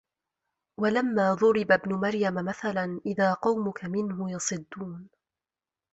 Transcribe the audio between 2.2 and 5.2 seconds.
مَثَلًا إِذا قَومُكَ مِنهُ يَصِدّونَ